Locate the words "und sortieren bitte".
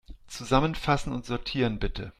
1.13-2.09